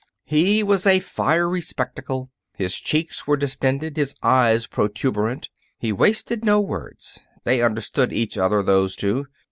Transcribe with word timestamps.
He 0.25 0.63
was 0.63 0.87
a 0.87 0.99
fiery 0.99 1.61
spectacle. 1.61 2.31
His 2.55 2.73
cheeks 2.75 3.27
were 3.27 3.37
distended, 3.37 3.97
his 3.97 4.15
eyes 4.23 4.65
protuberant. 4.65 5.49
He 5.77 5.91
wasted 5.91 6.43
no 6.43 6.59
words. 6.59 7.19
They 7.43 7.61
understood 7.61 8.11
each 8.11 8.35
other, 8.35 8.63
those 8.63 8.95
two. 8.95 9.27